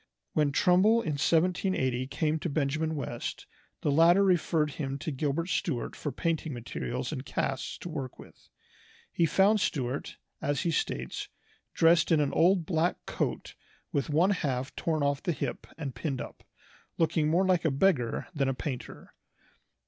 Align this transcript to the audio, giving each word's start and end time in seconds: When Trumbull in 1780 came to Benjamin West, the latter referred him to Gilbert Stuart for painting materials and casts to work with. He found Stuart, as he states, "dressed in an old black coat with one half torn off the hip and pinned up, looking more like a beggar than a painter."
When 0.33 0.51
Trumbull 0.51 1.03
in 1.03 1.11
1780 1.21 2.07
came 2.07 2.39
to 2.39 2.49
Benjamin 2.49 2.95
West, 2.95 3.45
the 3.81 3.91
latter 3.91 4.23
referred 4.23 4.71
him 4.71 4.97
to 4.97 5.11
Gilbert 5.11 5.45
Stuart 5.49 5.95
for 5.95 6.11
painting 6.11 6.53
materials 6.55 7.11
and 7.11 7.23
casts 7.23 7.77
to 7.77 7.87
work 7.89 8.17
with. 8.17 8.49
He 9.11 9.27
found 9.27 9.59
Stuart, 9.61 10.17
as 10.41 10.61
he 10.61 10.71
states, 10.71 11.27
"dressed 11.75 12.11
in 12.11 12.19
an 12.19 12.33
old 12.33 12.65
black 12.65 13.05
coat 13.05 13.53
with 13.91 14.09
one 14.09 14.31
half 14.31 14.75
torn 14.75 15.03
off 15.03 15.21
the 15.21 15.33
hip 15.33 15.67
and 15.77 15.93
pinned 15.93 16.19
up, 16.19 16.43
looking 16.97 17.29
more 17.29 17.45
like 17.45 17.63
a 17.63 17.69
beggar 17.69 18.25
than 18.33 18.49
a 18.49 18.55
painter." 18.55 19.13